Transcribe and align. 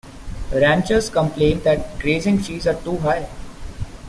Ranchers 0.51 1.11
complain 1.11 1.61
that 1.61 1.99
grazing 1.99 2.39
fees 2.39 2.65
are 2.65 2.73
too 2.73 2.97
high. 2.97 3.29